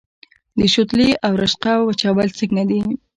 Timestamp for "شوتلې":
0.73-1.09